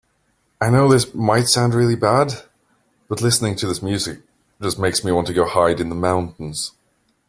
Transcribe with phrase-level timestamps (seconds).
[0.59, 2.33] I know this might sound really bad,
[3.07, 4.21] but listening to this music
[4.59, 6.71] just makes me want to go hide in the mountains.